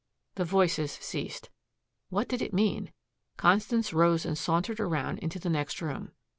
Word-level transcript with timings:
The 0.33 0.45
voices 0.45 0.93
ceased. 0.93 1.51
What 2.09 2.27
did 2.27 2.41
it 2.41 2.55
mean! 2.55 2.91
Constance 3.37 3.93
rose 3.93 4.25
and 4.25 4.35
sauntered 4.35 4.79
around 4.79 5.19
into 5.19 5.37
the 5.37 5.47
next 5.47 5.79
room. 5.79 6.11